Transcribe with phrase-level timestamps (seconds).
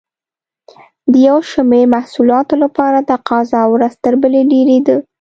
[1.11, 4.95] د یو شمېر محصولاتو لپاره تقاضا ورځ تر بلې ډېرېده.